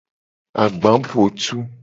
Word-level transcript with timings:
Agbapotu. 0.63 1.57